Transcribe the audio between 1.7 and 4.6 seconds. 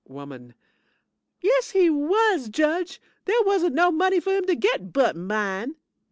was, Judge. There wasn't no money for him to